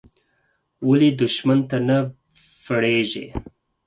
ولې 0.87 1.09
دوښمن 1.19 1.59
ته 1.69 1.77
نه 1.87 1.97
بړېږې. 2.65 3.25